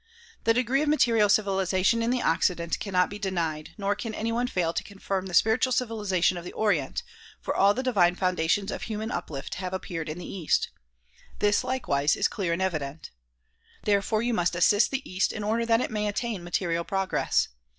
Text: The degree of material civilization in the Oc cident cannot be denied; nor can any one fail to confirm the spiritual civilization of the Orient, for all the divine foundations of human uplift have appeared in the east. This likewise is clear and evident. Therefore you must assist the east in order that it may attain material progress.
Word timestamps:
The 0.45 0.53
degree 0.55 0.81
of 0.81 0.89
material 0.89 1.29
civilization 1.29 2.01
in 2.01 2.09
the 2.09 2.23
Oc 2.23 2.39
cident 2.41 2.79
cannot 2.79 3.07
be 3.11 3.19
denied; 3.19 3.75
nor 3.77 3.93
can 3.93 4.15
any 4.15 4.31
one 4.31 4.47
fail 4.47 4.73
to 4.73 4.83
confirm 4.83 5.27
the 5.27 5.33
spiritual 5.35 5.71
civilization 5.71 6.37
of 6.37 6.43
the 6.43 6.53
Orient, 6.53 7.03
for 7.39 7.55
all 7.55 7.75
the 7.75 7.83
divine 7.83 8.15
foundations 8.15 8.71
of 8.71 8.81
human 8.81 9.11
uplift 9.11 9.53
have 9.61 9.75
appeared 9.75 10.09
in 10.09 10.17
the 10.17 10.25
east. 10.25 10.69
This 11.37 11.63
likewise 11.63 12.15
is 12.15 12.27
clear 12.27 12.51
and 12.51 12.63
evident. 12.63 13.11
Therefore 13.83 14.23
you 14.23 14.33
must 14.33 14.55
assist 14.55 14.89
the 14.89 15.07
east 15.07 15.31
in 15.31 15.43
order 15.43 15.67
that 15.67 15.81
it 15.81 15.91
may 15.91 16.07
attain 16.07 16.43
material 16.43 16.83
progress. 16.83 17.49